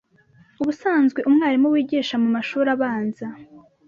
[0.61, 3.25] Ubusanzwe umwarimu wigisha mu mashuri abanza